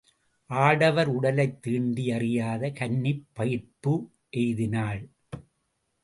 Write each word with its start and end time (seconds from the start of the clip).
ஆடவர் 0.49 1.07
உடலைத் 1.07 1.67
தீண்டி 1.67 2.05
யறியாத 2.07 2.73
கன்னி 2.73 3.25
பயிர்ப்பு 3.35 3.93
எய்தினாள். 4.37 5.01